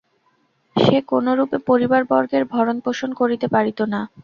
[0.75, 4.01] সে কোনরূপে পরিবারবর্গের ভরণপোষণ করিতে পারিত না।